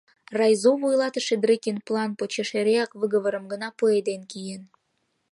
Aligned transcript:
Райзо 0.39 0.71
вуйлатыше 0.81 1.35
Дрыкин 1.43 1.77
план 1.87 2.09
почеш 2.19 2.49
эреак 2.59 2.91
выговорым 3.01 3.45
гына 3.51 3.67
пуэден 3.77 4.21
киен. 4.31 4.63